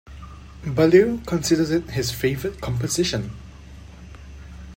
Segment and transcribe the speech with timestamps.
[0.65, 3.35] Ballew considers it his favorite composition.